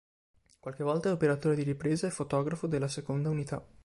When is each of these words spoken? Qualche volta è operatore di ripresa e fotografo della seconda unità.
Qualche 0.59 0.83
volta 0.83 1.09
è 1.09 1.11
operatore 1.11 1.53
di 1.53 1.61
ripresa 1.61 2.07
e 2.07 2.09
fotografo 2.09 2.65
della 2.65 2.87
seconda 2.87 3.29
unità. 3.29 3.63